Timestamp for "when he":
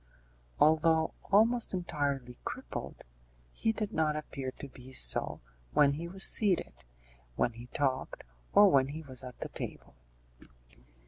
5.73-6.07, 7.35-7.67, 8.67-9.03